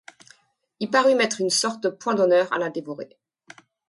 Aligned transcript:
Il 0.79 0.89
parut 0.89 1.13
mettre 1.13 1.41
une 1.41 1.51
sorte 1.51 1.83
de 1.83 1.89
point 1.89 2.15
d'honneur 2.15 2.51
à 2.51 2.57
la 2.57 2.71
dévorer. 2.71 3.15